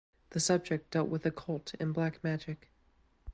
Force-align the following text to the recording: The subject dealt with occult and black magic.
The 0.31 0.39
subject 0.39 0.89
dealt 0.89 1.09
with 1.09 1.27
occult 1.27 1.75
and 1.79 1.93
black 1.93 2.23
magic. 2.23 2.71